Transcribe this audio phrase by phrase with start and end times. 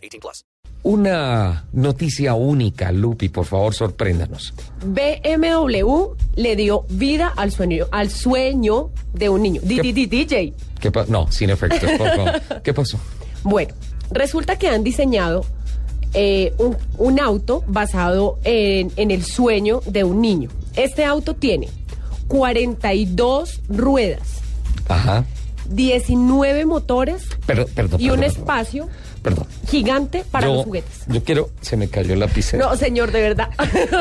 [0.00, 0.44] 18 plus.
[0.82, 4.54] Una noticia única, Lupi, por favor, sorpréndanos.
[4.84, 9.60] BMW le dio vida al sueño, al sueño de un niño.
[9.62, 10.54] Di- DJ.
[10.80, 12.40] ¿Qué no, sin efectos, por favor.
[12.62, 12.98] ¿Qué pasó?
[13.42, 13.74] Bueno,
[14.10, 15.44] resulta que han diseñado
[16.14, 20.48] eh, un, un auto basado en, en el sueño de un niño.
[20.76, 21.68] Este auto tiene
[22.28, 24.40] 42 ruedas,
[24.88, 25.24] Ajá.
[25.68, 27.68] 19 motores perdón.
[28.00, 28.88] y un perdón, espacio
[29.22, 29.46] Perdón.
[29.68, 31.02] gigante para yo, los juguetes.
[31.06, 31.50] Yo quiero.
[31.60, 32.64] Se me cayó la lapicera.
[32.64, 33.50] No, señor, de verdad.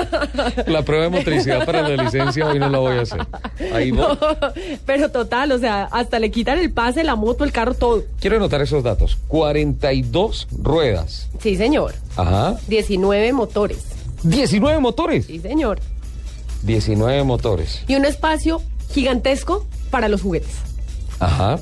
[0.68, 3.28] La prueba de motricidad para la licencia hoy no la voy a hacer.
[3.74, 4.06] Ahí voy.
[4.86, 8.04] Pero total, o sea, hasta le quitan el pase, la moto, el carro, todo.
[8.22, 9.18] Quiero anotar esos datos.
[9.28, 11.28] 42 ruedas.
[11.42, 11.96] Sí, señor.
[12.16, 12.58] Ajá.
[12.68, 13.80] 19 motores.
[14.24, 15.26] 19 motores.
[15.26, 15.80] Sí, señor.
[16.64, 17.84] 19 motores.
[17.88, 20.69] Y un espacio gigantesco para los juguetes.
[21.20, 21.60] Ajá.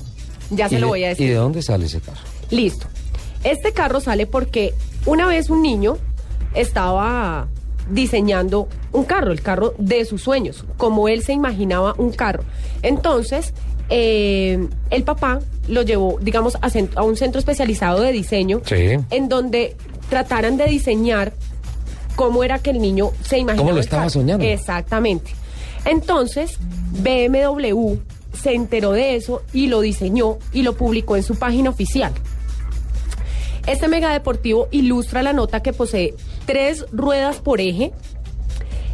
[0.50, 1.30] Ya se ¿Y lo de- voy a ¿Y decir.
[1.30, 2.20] de dónde sale ese carro?
[2.52, 2.88] Listo.
[3.44, 4.74] Este carro sale porque
[5.06, 5.98] una vez un niño
[6.54, 7.48] estaba
[7.90, 12.44] diseñando un carro, el carro de sus sueños, como él se imaginaba un carro.
[12.82, 13.54] Entonces,
[13.90, 18.98] eh, el papá lo llevó, digamos, a, a un centro especializado de diseño, Sí.
[19.10, 19.76] en donde
[20.10, 21.34] trataran de diseñar
[22.16, 23.58] cómo era que el niño se imaginaba.
[23.58, 24.10] ¿Cómo lo el estaba carro.
[24.12, 24.44] soñando?
[24.46, 25.32] Exactamente.
[25.86, 26.58] Entonces,
[26.92, 27.98] BMW
[28.48, 32.14] se enteró de eso y lo diseñó y lo publicó en su página oficial.
[33.68, 36.14] Este megadeportivo ilustra la nota que posee
[36.46, 37.92] tres ruedas por eje.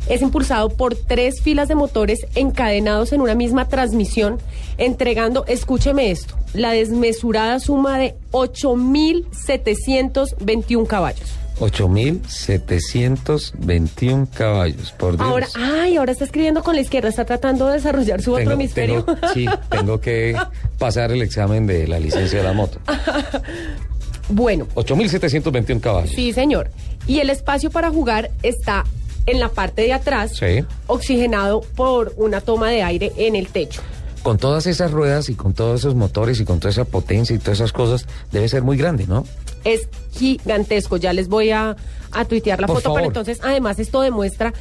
[0.09, 4.40] Es impulsado por tres filas de motores encadenados en una misma transmisión,
[4.80, 11.43] entregando, escúcheme esto, la desmesurada suma de 8.721 caballos.
[11.59, 15.28] 8.721 caballos, por Dios.
[15.30, 19.03] Ahora, ay, ahora está escribiendo con la izquierda, está tratando de desarrollar su otro hemisferio.
[19.03, 20.36] tengo- sí, tengo que
[20.80, 22.80] pasar el examen de la licencia de la moto.
[24.30, 26.12] bueno, 8.721 caballos.
[26.16, 26.69] sí, señor.
[27.08, 28.85] Y el espacio para jugar está
[29.25, 30.66] en la parte de atrás, Sí.
[30.88, 33.81] oxigenado por una toma de aire en el techo.
[34.23, 37.39] Con todas esas ruedas y con todos esos motores y con toda esa potencia y
[37.39, 39.25] todas esas cosas, debe ser muy grande, ¿no?
[39.66, 40.95] Es gigantesco.
[40.97, 41.75] Ya les voy a,
[42.11, 43.00] a tuitear la Por foto, favor.
[43.01, 44.53] pero entonces, además, esto demuestra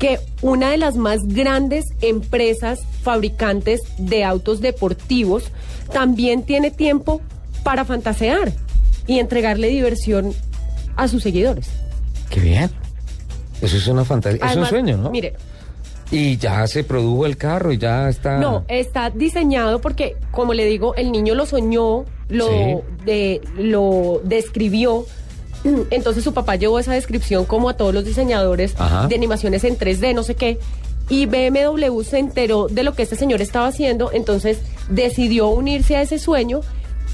[0.00, 5.44] que una de las más grandes empresas fabricantes de autos deportivos
[5.92, 7.20] también tiene tiempo
[7.62, 8.52] para fantasear
[9.06, 10.34] y entregarle diversión
[10.96, 11.68] a sus seguidores.
[12.30, 12.70] Qué bien.
[13.60, 15.10] Eso es una fantasía, es un sueño, ¿no?
[15.10, 15.34] Mire,
[16.10, 18.38] Y ya se produjo el carro y ya está.
[18.38, 22.76] No, está diseñado porque, como le digo, el niño lo soñó, lo, Sí.
[23.04, 25.06] de, lo describió.
[25.90, 29.06] Entonces su papá llevó esa descripción como a todos los diseñadores Ajá.
[29.08, 30.58] de animaciones en 3D, no sé qué.
[31.08, 36.02] Y BMW se enteró de lo que este señor estaba haciendo, entonces decidió unirse a
[36.02, 36.60] ese sueño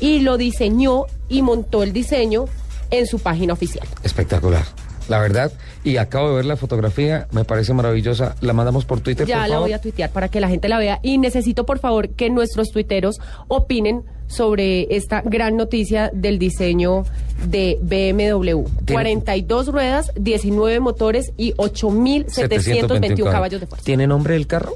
[0.01, 2.45] y lo diseñó y montó el diseño
[2.91, 3.87] en su página oficial.
[4.03, 4.65] Espectacular.
[5.09, 5.51] La verdad,
[5.83, 8.37] y acabo de ver la fotografía, me parece maravillosa.
[8.41, 9.69] La mandamos por Twitter, Ya por la favor.
[9.69, 12.69] voy a tuitear para que la gente la vea y necesito por favor que nuestros
[12.71, 17.05] tuiteros opinen sobre esta gran noticia del diseño
[17.49, 18.63] de BMW.
[18.93, 23.85] 42 ruedas, 19 motores y 8.721 caballos de fuerza.
[23.85, 24.75] ¿Tiene nombre el carro?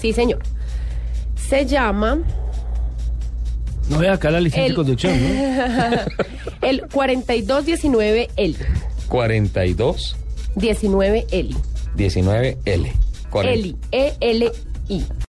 [0.00, 0.38] Sí, señor.
[1.48, 2.18] Se llama
[3.88, 5.96] No vea acá la licencia El- de conducción, ¿no?
[6.68, 8.56] el 4219L.
[9.14, 10.16] 42
[10.56, 11.54] 19L.
[11.96, 12.90] 19L.
[13.30, 13.52] 40.
[13.52, 15.04] Eli, E-L-I.